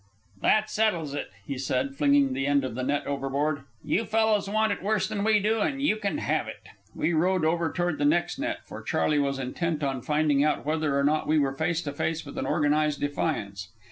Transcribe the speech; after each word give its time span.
"That 0.41 0.71
settles 0.71 1.13
it," 1.13 1.29
he 1.45 1.59
said, 1.59 1.93
flinging 1.93 2.33
the 2.33 2.47
end 2.47 2.65
of 2.65 2.73
the 2.73 2.81
net 2.81 3.05
overboard. 3.05 3.65
"You 3.83 4.03
fellows 4.03 4.49
want 4.49 4.71
it 4.71 4.81
worse 4.81 5.07
than 5.07 5.23
we 5.23 5.39
do, 5.39 5.59
and 5.61 5.79
you 5.79 5.95
can 5.95 6.17
have 6.17 6.47
it." 6.47 6.63
We 6.95 7.13
rowed 7.13 7.45
over 7.45 7.71
toward 7.71 7.99
the 7.99 8.05
next 8.05 8.39
net, 8.39 8.65
for 8.65 8.81
Charley 8.81 9.19
was 9.19 9.37
intent 9.37 9.83
on 9.83 10.01
finding 10.01 10.43
out 10.43 10.65
whether 10.65 10.97
or 10.97 11.03
not 11.03 11.27
we 11.27 11.37
were 11.37 11.53
face 11.53 11.83
to 11.83 11.91
face 11.93 12.25
with 12.25 12.39
an 12.39 12.47
organized 12.47 12.99
defiance. 12.99 13.69